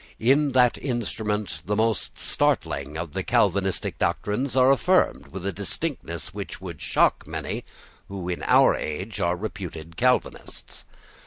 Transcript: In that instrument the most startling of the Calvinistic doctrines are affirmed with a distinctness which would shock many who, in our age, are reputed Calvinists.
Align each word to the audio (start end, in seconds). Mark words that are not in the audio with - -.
In 0.17 0.53
that 0.53 0.79
instrument 0.79 1.61
the 1.67 1.75
most 1.75 2.17
startling 2.17 2.97
of 2.97 3.13
the 3.13 3.21
Calvinistic 3.21 3.99
doctrines 3.99 4.55
are 4.55 4.71
affirmed 4.71 5.27
with 5.27 5.45
a 5.45 5.51
distinctness 5.53 6.33
which 6.33 6.59
would 6.59 6.81
shock 6.81 7.27
many 7.27 7.63
who, 8.07 8.27
in 8.27 8.41
our 8.47 8.73
age, 8.73 9.19
are 9.19 9.35
reputed 9.37 9.97
Calvinists. 9.97 10.85